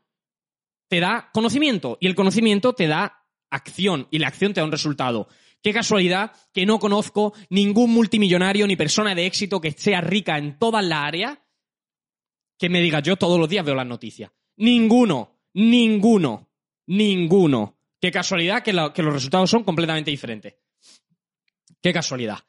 te 0.88 1.00
da 1.00 1.30
conocimiento. 1.34 1.98
Y 2.02 2.08
el 2.08 2.16
conocimiento 2.16 2.74
te 2.74 2.88
da 2.88 3.26
acción. 3.50 4.08
Y 4.12 4.20
la 4.20 4.28
acción 4.28 4.54
te 4.54 4.60
da 4.60 4.66
un 4.66 4.72
resultado. 4.72 5.28
Qué 5.62 5.74
casualidad 5.74 6.32
que 6.54 6.66
no 6.66 6.80
conozco 6.80 7.34
ningún 7.50 7.92
multimillonario 7.92 8.66
ni 8.66 8.76
persona 8.76 9.14
de 9.14 9.28
éxito 9.28 9.62
que 9.62 9.72
sea 9.72 10.02
rica 10.02 10.38
en 10.38 10.58
todas 10.58 10.84
las 10.84 11.04
áreas 11.04 11.38
que 12.58 12.70
me 12.70 12.82
diga 12.82 13.00
yo 13.00 13.16
todos 13.16 13.40
los 13.40 13.50
días 13.50 13.66
veo 13.66 13.76
las 13.76 13.88
noticias. 13.88 14.32
Ninguno, 14.58 15.40
ninguno, 15.54 16.50
ninguno. 16.88 17.78
Qué 18.00 18.12
casualidad 18.12 18.64
que, 18.64 18.72
que 18.94 19.04
los 19.04 19.14
resultados 19.14 19.50
son 19.50 19.64
completamente 19.64 20.12
diferentes. 20.12 20.56
Qué 21.82 21.94
casualidad. 21.94 22.40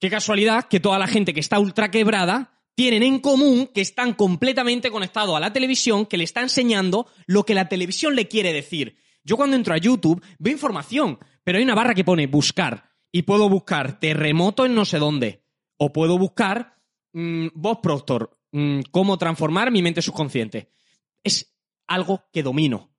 Qué 0.00 0.10
casualidad 0.10 0.68
que 0.68 0.80
toda 0.80 0.98
la 0.98 1.08
gente 1.08 1.34
que 1.34 1.40
está 1.40 1.58
ultra 1.58 1.90
quebrada 1.90 2.52
tienen 2.76 3.02
en 3.02 3.18
común 3.18 3.68
que 3.74 3.80
están 3.80 4.14
completamente 4.14 4.90
conectados 4.90 5.36
a 5.36 5.40
la 5.40 5.52
televisión, 5.52 6.06
que 6.06 6.16
le 6.16 6.22
está 6.22 6.42
enseñando 6.42 7.08
lo 7.26 7.44
que 7.44 7.54
la 7.54 7.68
televisión 7.68 8.14
le 8.14 8.28
quiere 8.28 8.52
decir. 8.52 8.96
Yo 9.24 9.36
cuando 9.36 9.56
entro 9.56 9.74
a 9.74 9.78
YouTube 9.78 10.24
veo 10.38 10.52
información, 10.52 11.18
pero 11.42 11.58
hay 11.58 11.64
una 11.64 11.74
barra 11.74 11.94
que 11.94 12.04
pone 12.04 12.28
buscar 12.28 12.92
y 13.10 13.22
puedo 13.22 13.48
buscar 13.48 13.98
terremoto 13.98 14.64
en 14.64 14.76
no 14.76 14.84
sé 14.84 14.98
dónde. 14.98 15.42
O 15.76 15.92
puedo 15.92 16.16
buscar 16.18 16.76
mm, 17.12 17.48
Bob 17.54 17.80
Proctor, 17.82 18.30
mm, 18.52 18.82
cómo 18.92 19.18
transformar 19.18 19.72
mi 19.72 19.82
mente 19.82 20.00
subconsciente. 20.00 20.70
Es 21.24 21.52
algo 21.88 22.22
que 22.32 22.44
domino 22.44 22.94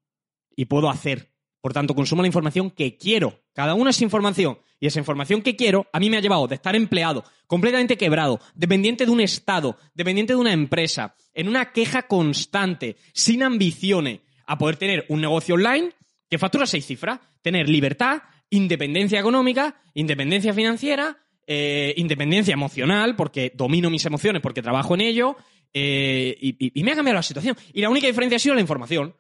y 0.55 0.65
puedo 0.65 0.89
hacer. 0.89 1.31
Por 1.61 1.73
tanto, 1.73 1.93
consumo 1.93 2.21
la 2.21 2.27
información 2.27 2.71
que 2.71 2.97
quiero. 2.97 3.41
Cada 3.53 3.73
una 3.73 3.89
es 3.89 4.01
información. 4.01 4.59
Y 4.79 4.87
esa 4.87 4.99
información 4.99 5.41
que 5.41 5.55
quiero 5.55 5.87
a 5.91 5.99
mí 5.99 6.09
me 6.09 6.17
ha 6.17 6.21
llevado 6.21 6.47
de 6.47 6.55
estar 6.55 6.75
empleado, 6.75 7.23
completamente 7.47 7.97
quebrado, 7.97 8.39
dependiente 8.55 9.05
de 9.05 9.11
un 9.11 9.19
Estado, 9.19 9.77
dependiente 9.93 10.33
de 10.33 10.39
una 10.39 10.53
empresa, 10.53 11.15
en 11.33 11.49
una 11.49 11.73
queja 11.73 12.03
constante, 12.03 12.95
sin 13.13 13.43
ambiciones, 13.43 14.21
a 14.45 14.57
poder 14.57 14.77
tener 14.77 15.05
un 15.09 15.21
negocio 15.21 15.55
online 15.55 15.91
que 16.29 16.37
factura 16.37 16.65
seis 16.65 16.85
cifras. 16.85 17.19
Tener 17.41 17.67
libertad, 17.67 18.21
independencia 18.49 19.19
económica, 19.19 19.81
independencia 19.93 20.53
financiera, 20.53 21.17
eh, 21.45 21.93
independencia 21.97 22.53
emocional, 22.53 23.15
porque 23.15 23.51
domino 23.55 23.89
mis 23.89 24.05
emociones, 24.05 24.41
porque 24.41 24.61
trabajo 24.61 24.93
en 24.95 25.01
ello, 25.01 25.35
eh, 25.73 26.37
y, 26.39 26.79
y 26.79 26.83
me 26.83 26.91
ha 26.91 26.95
cambiado 26.95 27.15
la 27.15 27.23
situación. 27.23 27.57
Y 27.73 27.81
la 27.81 27.89
única 27.89 28.07
diferencia 28.07 28.37
ha 28.37 28.39
sido 28.39 28.55
la 28.55 28.61
información. 28.61 29.15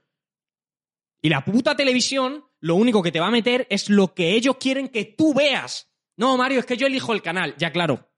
Y 1.21 1.29
la 1.29 1.43
puta 1.43 1.75
televisión 1.75 2.45
lo 2.61 2.75
único 2.75 3.01
que 3.01 3.11
te 3.11 3.19
va 3.19 3.27
a 3.27 3.31
meter 3.31 3.67
es 3.69 3.89
lo 3.89 4.13
que 4.13 4.35
ellos 4.35 4.57
quieren 4.59 4.89
que 4.89 5.05
tú 5.05 5.33
veas. 5.33 5.89
No, 6.17 6.37
Mario, 6.37 6.59
es 6.59 6.65
que 6.65 6.77
yo 6.77 6.87
elijo 6.87 7.13
el 7.13 7.21
canal. 7.21 7.55
Ya, 7.57 7.71
claro, 7.71 8.09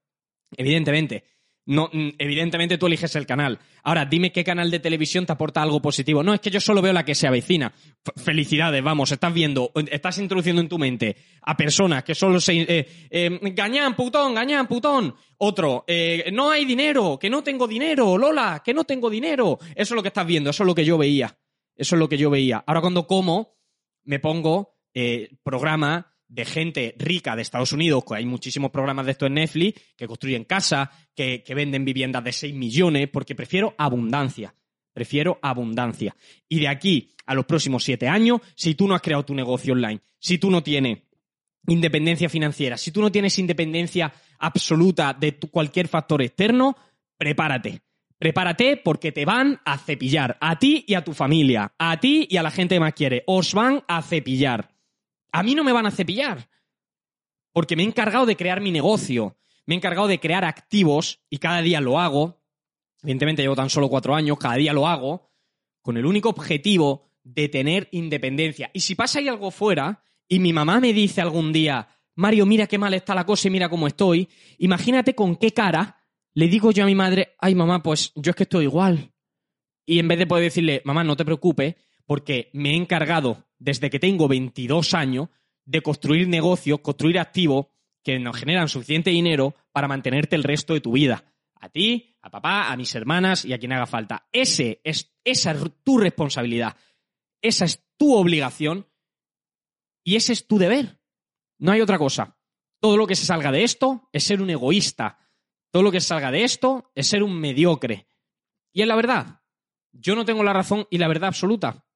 evidentemente. 0.56 1.24
No, 1.64 1.88
mm, 1.92 2.10
evidentemente 2.18 2.76
tú 2.76 2.88
eliges 2.88 3.14
el 3.14 3.24
canal. 3.24 3.60
Ahora, 3.84 4.04
dime 4.04 4.32
qué 4.32 4.42
canal 4.42 4.68
de 4.68 4.80
televisión 4.80 5.24
te 5.26 5.32
aporta 5.32 5.62
algo 5.62 5.80
positivo. 5.80 6.22
No, 6.24 6.34
es 6.34 6.40
que 6.40 6.50
yo 6.50 6.60
solo 6.60 6.82
veo 6.82 6.92
la 6.92 7.04
que 7.04 7.14
se 7.14 7.28
avecina. 7.28 7.72
felicidades, 8.16 8.82
vamos, 8.82 9.12
estás 9.12 9.32
viendo, 9.32 9.70
estás 9.88 10.18
introduciendo 10.18 10.60
en 10.60 10.68
tu 10.68 10.76
mente 10.76 11.16
a 11.42 11.56
personas 11.56 12.02
que 12.02 12.16
solo 12.16 12.40
se... 12.40 12.62
Eh, 12.62 13.08
eh, 13.10 13.38
gañán, 13.54 13.94
putón, 13.94 14.34
gañán, 14.34 14.66
putón. 14.66 15.14
Otro, 15.38 15.84
eh, 15.86 16.30
no 16.32 16.50
hay 16.50 16.64
dinero, 16.64 17.16
que 17.16 17.30
no 17.30 17.44
tengo 17.44 17.68
dinero, 17.68 18.18
Lola, 18.18 18.60
que 18.64 18.74
no 18.74 18.82
tengo 18.82 19.08
dinero. 19.08 19.60
Eso 19.76 19.94
es 19.94 19.96
lo 19.96 20.02
que 20.02 20.08
estás 20.08 20.26
viendo, 20.26 20.50
eso 20.50 20.64
es 20.64 20.66
lo 20.66 20.74
que 20.74 20.84
yo 20.84 20.98
veía. 20.98 21.36
Eso 21.76 21.96
es 21.96 21.98
lo 21.98 22.08
que 22.08 22.18
yo 22.18 22.30
veía. 22.30 22.62
Ahora 22.66 22.80
cuando 22.80 23.06
como, 23.06 23.56
me 24.04 24.18
pongo 24.18 24.76
eh, 24.94 25.30
programa 25.42 26.12
de 26.32 26.44
gente 26.46 26.94
rica 26.98 27.36
de 27.36 27.42
Estados 27.42 27.72
Unidos, 27.72 28.04
que 28.06 28.14
hay 28.14 28.24
muchísimos 28.24 28.70
programas 28.70 29.04
de 29.04 29.12
esto 29.12 29.26
en 29.26 29.34
Netflix, 29.34 29.80
que 29.96 30.06
construyen 30.06 30.44
casa, 30.44 30.90
que, 31.14 31.44
venden 31.54 31.84
viviendas 31.84 32.24
de 32.24 32.32
6 32.32 32.54
millones, 32.54 33.08
porque 33.12 33.34
prefiero 33.34 33.74
abundancia. 33.76 34.54
Prefiero 34.94 35.38
abundancia. 35.42 36.16
Y 36.48 36.60
de 36.60 36.68
aquí 36.68 37.10
a 37.26 37.34
los 37.34 37.44
próximos 37.44 37.84
siete 37.84 38.08
años, 38.08 38.40
si 38.54 38.74
tú 38.74 38.88
no 38.88 38.94
has 38.94 39.02
creado 39.02 39.24
tu 39.24 39.34
negocio 39.34 39.74
online, 39.74 40.00
si 40.18 40.38
tú 40.38 40.50
no 40.50 40.62
tienes 40.62 41.00
independencia 41.66 42.28
financiera, 42.28 42.76
si 42.76 42.90
tú 42.92 43.00
no 43.00 43.12
tienes 43.12 43.38
independencia 43.38 44.12
absoluta 44.38 45.14
de 45.18 45.38
cualquier 45.38 45.88
factor 45.88 46.22
externo, 46.22 46.76
prepárate. 47.16 47.82
Prepárate 48.22 48.76
porque 48.76 49.10
te 49.10 49.24
van 49.24 49.60
a 49.64 49.76
cepillar, 49.78 50.38
a 50.40 50.56
ti 50.56 50.84
y 50.86 50.94
a 50.94 51.02
tu 51.02 51.12
familia, 51.12 51.74
a 51.76 51.98
ti 51.98 52.28
y 52.30 52.36
a 52.36 52.44
la 52.44 52.52
gente 52.52 52.76
que 52.76 52.80
más 52.80 52.92
quiere. 52.92 53.24
Os 53.26 53.52
van 53.52 53.82
a 53.88 54.00
cepillar. 54.00 54.76
A 55.32 55.42
mí 55.42 55.56
no 55.56 55.64
me 55.64 55.72
van 55.72 55.86
a 55.86 55.90
cepillar. 55.90 56.48
Porque 57.52 57.74
me 57.74 57.82
he 57.82 57.86
encargado 57.86 58.24
de 58.24 58.36
crear 58.36 58.60
mi 58.60 58.70
negocio. 58.70 59.38
Me 59.66 59.74
he 59.74 59.76
encargado 59.76 60.06
de 60.06 60.20
crear 60.20 60.44
activos 60.44 61.20
y 61.28 61.38
cada 61.38 61.62
día 61.62 61.80
lo 61.80 61.98
hago. 61.98 62.40
Evidentemente 63.02 63.42
llevo 63.42 63.56
tan 63.56 63.70
solo 63.70 63.88
cuatro 63.88 64.14
años, 64.14 64.38
cada 64.38 64.54
día 64.54 64.72
lo 64.72 64.86
hago 64.86 65.32
con 65.80 65.96
el 65.96 66.06
único 66.06 66.28
objetivo 66.28 67.10
de 67.24 67.48
tener 67.48 67.88
independencia. 67.90 68.70
Y 68.72 68.82
si 68.82 68.94
pasa 68.94 69.18
ahí 69.18 69.26
algo 69.26 69.50
fuera 69.50 70.04
y 70.28 70.38
mi 70.38 70.52
mamá 70.52 70.78
me 70.78 70.92
dice 70.92 71.20
algún 71.20 71.52
día, 71.52 71.88
Mario, 72.14 72.46
mira 72.46 72.68
qué 72.68 72.78
mal 72.78 72.94
está 72.94 73.16
la 73.16 73.26
cosa 73.26 73.48
y 73.48 73.50
mira 73.50 73.68
cómo 73.68 73.88
estoy, 73.88 74.28
imagínate 74.58 75.16
con 75.16 75.34
qué 75.34 75.50
cara 75.50 76.01
le 76.34 76.48
digo 76.48 76.70
yo 76.70 76.84
a 76.84 76.86
mi 76.86 76.94
madre, 76.94 77.34
ay 77.38 77.54
mamá, 77.54 77.82
pues 77.82 78.12
yo 78.14 78.30
es 78.30 78.36
que 78.36 78.44
estoy 78.44 78.64
igual. 78.64 79.12
Y 79.84 79.98
en 79.98 80.08
vez 80.08 80.18
de 80.18 80.26
poder 80.26 80.44
decirle, 80.44 80.82
mamá, 80.84 81.04
no 81.04 81.16
te 81.16 81.24
preocupes, 81.24 81.74
porque 82.06 82.50
me 82.52 82.70
he 82.70 82.76
encargado 82.76 83.46
desde 83.58 83.90
que 83.90 83.98
tengo 83.98 84.28
22 84.28 84.94
años 84.94 85.28
de 85.64 85.80
construir 85.80 86.28
negocios, 86.28 86.80
construir 86.80 87.18
activos 87.18 87.66
que 88.02 88.18
nos 88.18 88.36
generan 88.36 88.68
suficiente 88.68 89.10
dinero 89.10 89.54
para 89.72 89.88
mantenerte 89.88 90.36
el 90.36 90.42
resto 90.42 90.74
de 90.74 90.80
tu 90.80 90.92
vida. 90.92 91.24
A 91.60 91.68
ti, 91.68 92.16
a 92.20 92.30
papá, 92.30 92.72
a 92.72 92.76
mis 92.76 92.94
hermanas 92.94 93.44
y 93.44 93.52
a 93.52 93.58
quien 93.58 93.72
haga 93.72 93.86
falta. 93.86 94.26
Ese 94.32 94.80
es, 94.82 95.14
esa 95.24 95.52
es 95.52 95.58
tu 95.84 95.98
responsabilidad. 95.98 96.76
Esa 97.40 97.64
es 97.64 97.84
tu 97.96 98.14
obligación 98.14 98.88
y 100.04 100.16
ese 100.16 100.32
es 100.32 100.46
tu 100.46 100.58
deber. 100.58 101.00
No 101.58 101.72
hay 101.72 101.80
otra 101.80 101.98
cosa. 101.98 102.36
Todo 102.80 102.96
lo 102.96 103.06
que 103.06 103.14
se 103.14 103.26
salga 103.26 103.52
de 103.52 103.62
esto 103.62 104.08
es 104.12 104.24
ser 104.24 104.42
un 104.42 104.50
egoísta. 104.50 105.18
Todo 105.72 105.82
lo 105.82 105.90
que 105.90 106.00
salga 106.00 106.30
de 106.30 106.44
esto 106.44 106.92
es 106.94 107.08
ser 107.08 107.22
un 107.22 107.40
mediocre. 107.40 108.06
Y 108.72 108.82
es 108.82 108.86
la 108.86 108.94
verdad. 108.94 109.40
Yo 109.90 110.14
no 110.14 110.26
tengo 110.26 110.44
la 110.44 110.52
razón 110.52 110.86
y 110.90 110.98
la 110.98 111.08
verdad 111.08 111.28
absoluta. 111.28 111.86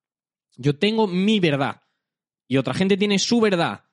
Yo 0.56 0.78
tengo 0.78 1.06
mi 1.06 1.40
verdad 1.40 1.82
y 2.48 2.56
otra 2.56 2.72
gente 2.72 2.96
tiene 2.96 3.18
su 3.18 3.38
verdad. 3.38 3.84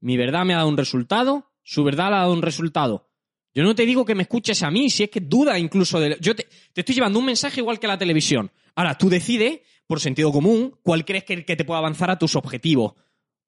Mi 0.00 0.16
verdad 0.16 0.44
me 0.44 0.54
ha 0.54 0.58
dado 0.58 0.68
un 0.68 0.76
resultado, 0.76 1.50
su 1.64 1.82
verdad 1.82 2.10
le 2.10 2.16
ha 2.16 2.20
dado 2.20 2.32
un 2.32 2.42
resultado. 2.42 3.10
Yo 3.52 3.64
no 3.64 3.74
te 3.74 3.84
digo 3.84 4.04
que 4.04 4.14
me 4.14 4.22
escuches 4.22 4.62
a 4.62 4.70
mí, 4.70 4.88
si 4.88 5.02
es 5.02 5.10
que 5.10 5.20
duda 5.20 5.58
incluso 5.58 5.98
de... 5.98 6.16
Yo 6.20 6.36
te, 6.36 6.46
estoy 6.74 6.94
llevando 6.94 7.18
un 7.18 7.26
mensaje 7.26 7.60
igual 7.60 7.80
que 7.80 7.88
la 7.88 7.98
televisión. 7.98 8.50
Ahora, 8.76 8.96
tú 8.96 9.10
decides, 9.10 9.60
por 9.88 10.00
sentido 10.00 10.30
común, 10.30 10.78
cuál 10.82 11.04
crees 11.04 11.24
que, 11.24 11.44
que 11.44 11.56
te 11.56 11.64
pueda 11.64 11.78
avanzar 11.78 12.10
a 12.10 12.18
tus 12.18 12.36
objetivos 12.36 12.94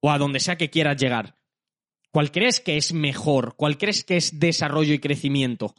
o 0.01 0.11
a 0.11 0.17
donde 0.17 0.41
sea 0.41 0.57
que 0.57 0.69
quieras 0.69 0.97
llegar. 0.97 1.37
¿Cuál 2.11 2.31
crees 2.31 2.59
que 2.59 2.77
es 2.77 2.93
mejor? 2.93 3.55
¿Cuál 3.55 3.77
crees 3.77 4.03
que 4.03 4.17
es 4.17 4.39
desarrollo 4.39 4.93
y 4.93 4.99
crecimiento? 4.99 5.75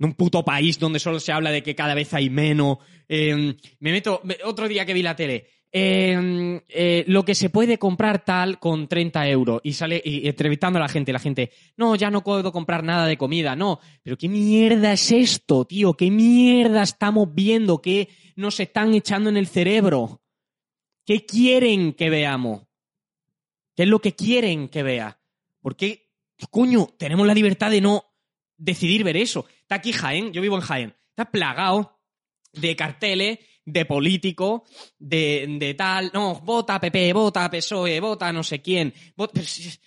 En 0.00 0.06
un 0.06 0.14
puto 0.14 0.44
país 0.44 0.78
donde 0.78 0.98
solo 0.98 1.20
se 1.20 1.30
habla 1.30 1.50
de 1.50 1.62
que 1.62 1.76
cada 1.76 1.94
vez 1.94 2.12
hay 2.14 2.30
menos. 2.30 2.78
Eh, 3.08 3.54
me 3.78 3.92
meto. 3.92 4.22
Otro 4.44 4.66
día 4.66 4.84
que 4.84 4.94
vi 4.94 5.02
la 5.02 5.14
tele. 5.14 5.46
Em, 5.72 6.60
eh, 6.68 7.04
lo 7.06 7.24
que 7.24 7.36
se 7.36 7.48
puede 7.48 7.78
comprar 7.78 8.24
tal 8.24 8.58
con 8.58 8.88
30 8.88 9.28
euros 9.28 9.60
y 9.62 9.72
sale 9.72 10.02
y, 10.04 10.26
entrevistando 10.26 10.78
a 10.78 10.82
la 10.82 10.88
gente, 10.88 11.12
la 11.12 11.20
gente, 11.20 11.52
no, 11.76 11.94
ya 11.94 12.10
no 12.10 12.24
puedo 12.24 12.50
comprar 12.50 12.82
nada 12.82 13.06
de 13.06 13.16
comida, 13.16 13.54
no, 13.54 13.78
pero 14.02 14.18
qué 14.18 14.28
mierda 14.28 14.92
es 14.92 15.12
esto, 15.12 15.64
tío, 15.66 15.94
qué 15.94 16.10
mierda 16.10 16.82
estamos 16.82 17.32
viendo, 17.32 17.80
qué 17.80 18.08
nos 18.34 18.58
están 18.58 18.94
echando 18.94 19.30
en 19.30 19.36
el 19.36 19.46
cerebro, 19.46 20.22
qué 21.06 21.24
quieren 21.24 21.92
que 21.92 22.10
veamos, 22.10 22.62
qué 23.76 23.84
es 23.84 23.88
lo 23.88 24.00
que 24.00 24.16
quieren 24.16 24.68
que 24.68 24.82
vea, 24.82 25.20
¿por 25.60 25.76
qué, 25.76 26.08
coño, 26.50 26.88
tenemos 26.98 27.28
la 27.28 27.34
libertad 27.34 27.70
de 27.70 27.80
no 27.80 28.09
decidir 28.60 29.02
ver 29.02 29.16
eso? 29.16 29.46
Está 29.62 29.76
aquí 29.76 29.92
Jaén, 29.92 30.32
yo 30.32 30.42
vivo 30.42 30.56
en 30.56 30.62
Jaén, 30.62 30.96
está 31.10 31.30
plagado 31.30 31.98
de 32.52 32.76
carteles 32.76 33.38
de 33.64 33.84
político, 33.84 34.64
de, 34.98 35.46
de, 35.58 35.74
tal, 35.74 36.10
no, 36.12 36.40
vota 36.40 36.80
PP, 36.80 37.12
vota 37.12 37.50
PSOE, 37.50 38.00
vota 38.00 38.32
no 38.32 38.42
sé 38.42 38.60
quién. 38.60 38.92
es, 39.34 39.80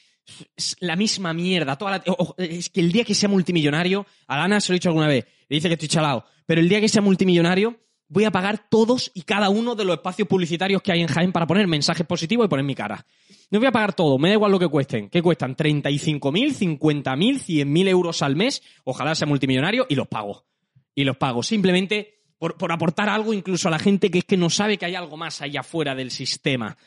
la 0.79 0.95
misma 0.95 1.33
mierda. 1.33 1.77
Toda 1.77 2.01
es 2.37 2.69
que 2.69 2.79
el 2.79 2.91
día 2.91 3.03
que 3.03 3.15
sea 3.15 3.29
multimillonario, 3.29 4.05
a 4.27 4.61
se 4.61 4.71
lo 4.71 4.75
he 4.75 4.77
dicho 4.77 4.89
alguna 4.89 5.07
vez, 5.07 5.25
le 5.49 5.55
dice 5.55 5.67
que 5.67 5.73
estoy 5.73 5.89
chalado, 5.89 6.25
pero 6.45 6.61
el 6.61 6.69
día 6.69 6.79
que 6.79 6.89
sea 6.89 7.01
multimillonario, 7.01 7.77
voy 8.13 8.25
a 8.25 8.31
pagar 8.31 8.69
todos 8.69 9.11
y 9.15 9.23
cada 9.23 9.49
uno 9.49 9.73
de 9.73 9.85
los 9.85 9.95
espacios 9.95 10.27
publicitarios 10.27 10.83
que 10.83 10.91
hay 10.91 11.01
en 11.01 11.07
Jaén 11.07 11.31
para 11.31 11.47
poner 11.47 11.67
mensajes 11.67 12.05
positivos 12.05 12.45
y 12.45 12.47
poner 12.47 12.63
mi 12.63 12.75
cara. 12.75 13.05
No 13.49 13.57
voy 13.57 13.67
a 13.67 13.71
pagar 13.71 13.93
todo, 13.93 14.19
me 14.19 14.29
da 14.29 14.35
igual 14.35 14.51
lo 14.51 14.59
que 14.59 14.67
cuesten. 14.67 15.09
¿Qué 15.09 15.21
cuestan? 15.21 15.55
¿35.000, 15.55 16.79
50.000, 16.79 17.39
100.000 17.39 17.87
euros 17.87 18.21
al 18.21 18.35
mes? 18.35 18.61
Ojalá 18.83 19.15
sea 19.15 19.27
multimillonario 19.27 19.87
y 19.89 19.95
los 19.95 20.07
pago. 20.07 20.45
Y 20.93 21.05
los 21.05 21.17
pago. 21.17 21.41
Simplemente 21.41 22.19
por, 22.37 22.71
aportar 22.71 23.09
algo 23.09 23.33
incluso 23.33 23.67
a 23.67 23.71
la 23.71 23.79
gente 23.79 24.11
que 24.11 24.19
es 24.19 24.25
que 24.25 24.37
no 24.37 24.51
sabe 24.51 24.77
que 24.77 24.85
hay 24.85 24.93
algo 24.93 25.17
más 25.17 25.41
allá 25.41 25.61
afuera 25.61 25.95
del 25.95 26.11
sistema. 26.11 26.77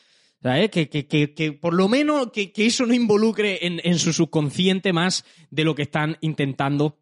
Que, 0.41 1.57
por 1.59 1.73
lo 1.73 1.89
menos 1.89 2.31
que, 2.31 2.53
eso 2.55 2.85
no 2.85 2.93
involucre 2.93 3.59
en, 3.61 3.99
su 3.99 4.13
subconsciente 4.13 4.93
más 4.93 5.25
de 5.49 5.65
lo 5.65 5.75
que 5.75 5.81
están 5.81 6.17
intentando 6.21 6.99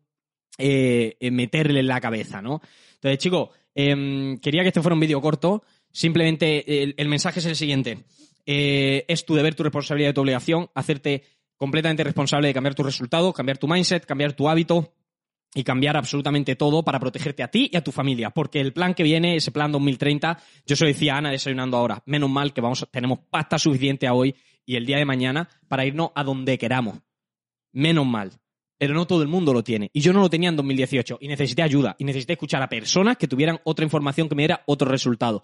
eh, 0.57 1.15
meterle 1.31 1.81
en 1.81 1.87
la 1.87 2.01
cabeza, 2.01 2.41
¿no? 2.41 2.61
Entonces, 2.95 3.19
chicos, 3.19 3.49
em, 3.75 4.39
quería 4.39 4.63
que 4.63 4.69
este 4.69 4.81
fuera 4.81 4.95
un 4.95 5.01
vídeo 5.01 5.21
corto. 5.21 5.63
Simplemente 5.91 6.83
el, 6.99 7.07
mensaje 7.07 7.39
es 7.39 7.45
el 7.45 7.55
siguiente. 7.55 7.99
Eh, 8.45 9.05
es 9.07 9.25
tu 9.25 9.35
deber, 9.35 9.55
tu 9.55 9.63
responsabilidad 9.63 10.09
y 10.09 10.13
tu 10.13 10.21
obligación 10.21 10.69
hacerte 10.73 11.23
completamente 11.55 12.03
responsable 12.03 12.47
de 12.47 12.53
cambiar 12.53 12.75
tus 12.75 12.85
resultados, 12.85 13.33
cambiar 13.33 13.57
tu 13.57 13.67
mindset, 13.67 14.05
cambiar 14.05 14.33
tu 14.33 14.49
hábito, 14.49 14.93
y 15.55 15.63
cambiar 15.63 15.95
absolutamente 15.95 16.57
todo 16.57 16.83
para 16.83 16.99
protegerte 16.99 17.41
a 17.41 17.47
ti 17.47 17.69
y 17.71 17.77
a 17.77 17.83
tu 17.83 17.93
familia. 17.93 18.29
Porque 18.29 18.59
el 18.59 18.73
plan 18.73 18.93
que 18.93 19.03
viene, 19.03 19.37
ese 19.37 19.51
plan 19.51 19.71
2030, 19.71 20.37
yo 20.65 20.75
se 20.75 20.83
lo 20.83 20.89
decía 20.89 21.15
a 21.15 21.19
Ana 21.19 21.31
desayunando 21.31 21.77
ahora, 21.77 22.03
menos 22.05 22.29
mal 22.29 22.53
que 22.53 22.59
vamos, 22.59 22.85
tenemos 22.91 23.19
pasta 23.29 23.57
suficiente 23.57 24.05
a 24.05 24.13
hoy 24.13 24.35
y 24.65 24.75
el 24.75 24.85
día 24.85 24.97
de 24.97 25.05
mañana 25.05 25.49
para 25.69 25.85
irnos 25.85 26.11
a 26.13 26.25
donde 26.25 26.57
queramos. 26.57 26.99
Menos 27.71 28.05
mal. 28.05 28.33
Pero 28.77 28.93
no 28.93 29.07
todo 29.07 29.21
el 29.21 29.27
mundo 29.27 29.53
lo 29.53 29.63
tiene. 29.63 29.89
Y 29.93 30.01
yo 30.01 30.11
no 30.11 30.19
lo 30.19 30.29
tenía 30.29 30.49
en 30.49 30.55
2018 30.55 31.19
y 31.21 31.27
necesité 31.27 31.63
ayuda 31.63 31.95
y 31.97 32.03
necesité 32.03 32.33
escuchar 32.33 32.61
a 32.61 32.69
personas 32.69 33.17
que 33.17 33.27
tuvieran 33.27 33.59
otra 33.63 33.85
información 33.85 34.27
que 34.27 34.35
me 34.35 34.41
diera 34.41 34.63
otro 34.65 34.89
resultado. 34.89 35.43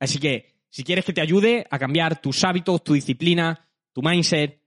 Así 0.00 0.18
que, 0.18 0.54
si 0.68 0.82
quieres 0.82 1.04
que 1.04 1.12
te 1.12 1.20
ayude 1.20 1.66
a 1.70 1.78
cambiar 1.78 2.20
tus 2.20 2.42
hábitos, 2.42 2.82
tu 2.82 2.94
disciplina, 2.94 3.68
tu 3.92 4.02
mindset, 4.02 4.63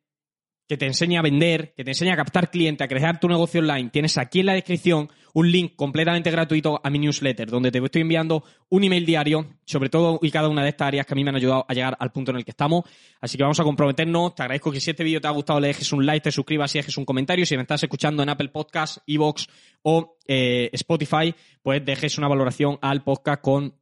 que 0.67 0.77
te 0.77 0.85
enseña 0.85 1.19
a 1.19 1.23
vender, 1.23 1.73
que 1.75 1.83
te 1.83 1.91
enseña 1.91 2.13
a 2.13 2.17
captar 2.17 2.51
cliente, 2.51 2.83
a 2.83 2.87
crear 2.87 3.19
tu 3.19 3.27
negocio 3.27 3.61
online, 3.61 3.89
tienes 3.89 4.17
aquí 4.17 4.41
en 4.41 4.47
la 4.47 4.53
descripción 4.53 5.09
un 5.33 5.51
link 5.51 5.75
completamente 5.75 6.31
gratuito 6.31 6.81
a 6.83 6.89
mi 6.89 6.99
newsletter, 6.99 7.49
donde 7.49 7.71
te 7.71 7.77
estoy 7.77 8.01
enviando 8.01 8.43
un 8.69 8.83
email 8.83 9.05
diario 9.05 9.45
sobre 9.65 9.89
todo 9.89 10.19
y 10.21 10.31
cada 10.31 10.49
una 10.49 10.63
de 10.63 10.69
estas 10.69 10.87
áreas 10.87 11.05
que 11.05 11.13
a 11.13 11.15
mí 11.15 11.23
me 11.23 11.29
han 11.29 11.35
ayudado 11.35 11.65
a 11.67 11.73
llegar 11.73 11.95
al 11.99 12.11
punto 12.11 12.31
en 12.31 12.37
el 12.37 12.45
que 12.45 12.51
estamos. 12.51 12.85
Así 13.21 13.37
que 13.37 13.43
vamos 13.43 13.59
a 13.59 13.63
comprometernos. 13.63 14.33
Te 14.33 14.43
agradezco 14.43 14.71
que 14.71 14.79
si 14.79 14.89
este 14.89 15.03
vídeo 15.03 15.21
te 15.21 15.27
ha 15.27 15.31
gustado 15.31 15.59
le 15.59 15.67
dejes 15.67 15.91
un 15.93 16.05
like, 16.05 16.23
te 16.23 16.31
suscribas 16.31 16.73
y 16.73 16.79
dejes 16.79 16.97
un 16.97 17.05
comentario. 17.05 17.45
Si 17.45 17.55
me 17.55 17.61
estás 17.61 17.83
escuchando 17.83 18.23
en 18.23 18.29
Apple 18.29 18.49
Podcasts, 18.49 19.01
Evox 19.05 19.47
o 19.83 20.17
eh, 20.27 20.69
Spotify, 20.73 21.33
pues 21.61 21.85
dejes 21.85 22.17
una 22.17 22.27
valoración 22.27 22.79
al 22.81 23.03
podcast 23.03 23.41
con 23.41 23.75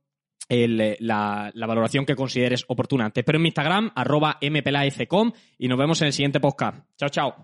el, 0.49 0.97
la, 0.99 1.51
la, 1.53 1.67
valoración 1.67 2.05
que 2.05 2.15
consideres 2.15 2.65
oportuna. 2.67 3.09
Te 3.09 3.21
espero 3.21 3.37
en 3.37 3.43
mi 3.43 3.49
Instagram, 3.49 3.91
arroba 3.95 4.37
mpelaezcom, 4.41 5.31
y 5.57 5.67
nos 5.67 5.77
vemos 5.77 6.01
en 6.01 6.07
el 6.07 6.13
siguiente 6.13 6.39
podcast. 6.39 6.79
Chao, 6.97 7.09
chao. 7.09 7.35